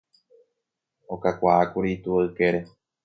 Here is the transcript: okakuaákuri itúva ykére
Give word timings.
okakuaákuri 1.13 1.89
itúva 1.95 2.19
ykére 2.29 2.61